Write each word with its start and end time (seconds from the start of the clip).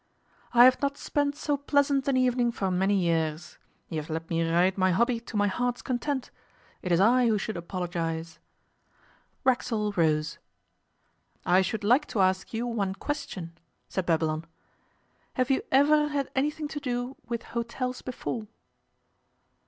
'I 0.53 0.65
have 0.65 0.81
not 0.81 0.97
spent 0.97 1.35
so 1.35 1.55
pleasant 1.57 2.07
an 2.07 2.17
evening 2.17 2.51
for 2.51 2.71
many 2.71 2.95
years. 2.95 3.59
You 3.87 3.97
have 4.01 4.09
let 4.09 4.31
me 4.31 4.41
ride 4.49 4.75
my 4.75 4.89
hobby 4.89 5.19
to 5.19 5.37
my 5.37 5.45
heart's 5.45 5.83
content. 5.83 6.31
It 6.81 6.91
is 6.91 6.99
I 6.99 7.27
who 7.27 7.37
should 7.37 7.55
apologize.' 7.55 8.39
Racksole 9.43 9.91
rose. 9.91 10.39
'I 11.45 11.61
should 11.61 11.83
like 11.83 12.07
to 12.07 12.19
ask 12.19 12.51
you 12.51 12.65
one 12.65 12.95
question,' 12.95 13.55
said 13.89 14.07
Babylon. 14.07 14.45
'Have 15.35 15.51
you 15.51 15.61
ever 15.71 16.07
had 16.07 16.31
anything 16.35 16.67
to 16.69 16.79
do 16.79 17.15
with 17.27 17.43
hotels 17.53 18.01
before? 18.01 18.47